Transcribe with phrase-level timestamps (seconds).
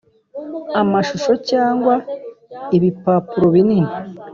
[0.81, 1.95] amashusho cyangwa
[2.77, 3.93] Ibipapuro bininni